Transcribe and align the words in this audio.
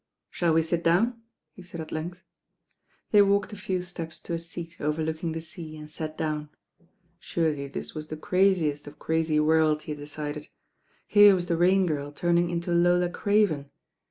"Shall 0.31 0.55
we 0.55 0.63
sit 0.63 0.83
down?" 0.83 1.21
he 1.53 1.61
said 1.61 1.79
at 1.79 1.91
length. 1.91 2.23
They 3.11 3.21
walked 3.21 3.53
a 3.53 3.55
few 3.55 3.83
steps 3.83 4.19
to 4.21 4.33
a 4.33 4.39
seat 4.39 4.77
overlooking 4.81 5.33
the 5.33 5.41
sea 5.41 5.77
and 5.77 5.91
sat 5.91 6.17
down. 6.17 6.49
Surely 7.19 7.67
this 7.67 7.93
was 7.93 8.07
the 8.07 8.17
craziest 8.17 8.87
of 8.87 8.97
crary 8.97 9.39
worlds, 9.39 9.83
he 9.83 9.93
decided. 9.93 10.47
Here 11.07 11.35
was 11.35 11.49
the 11.49 11.55
Rain 11.55 11.81
1 11.81 11.85
ll 11.85 11.85
IM 11.85 11.85
THE 11.89 11.93
RAXN 12.01 12.03
OIRL! 12.03 12.11
Girl 12.13 12.13
tunung 12.13 12.49
into 12.49 12.71
Lola 12.71 13.09
Crtven. 13.11 13.69